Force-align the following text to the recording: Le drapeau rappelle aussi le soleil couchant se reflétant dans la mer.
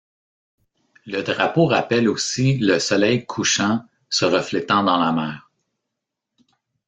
Le 1.05 1.21
drapeau 1.21 1.67
rappelle 1.67 2.09
aussi 2.09 2.57
le 2.57 2.79
soleil 2.79 3.23
couchant 3.27 3.85
se 4.09 4.25
reflétant 4.25 4.81
dans 4.83 4.97
la 4.97 5.11
mer. 5.11 5.51